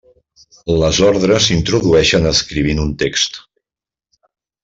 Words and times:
Les 0.83 1.01
ordres 1.09 1.49
s'introdueixen 1.49 2.25
escrivint 2.31 2.83
un 2.85 2.91
text. 3.05 3.41